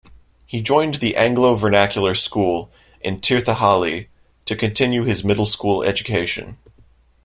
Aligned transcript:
He 0.47 0.63
joined 0.63 0.95
the 0.95 1.15
Anglo 1.15 1.53
Vernacular 1.53 2.15
school 2.15 2.71
in 3.01 3.21
Tirthahalli 3.21 4.07
to 4.45 4.55
continue 4.55 5.03
his 5.03 5.23
middle 5.23 5.45
school 5.45 5.83
education. 5.83 6.57